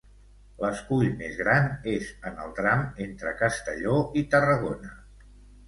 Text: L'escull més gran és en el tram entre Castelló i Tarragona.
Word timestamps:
L'escull 0.61 1.05
més 1.19 1.35
gran 1.41 1.69
és 1.93 2.09
en 2.31 2.41
el 2.47 2.55
tram 2.61 2.83
entre 3.07 3.37
Castelló 3.45 4.01
i 4.23 4.27
Tarragona. 4.35 4.99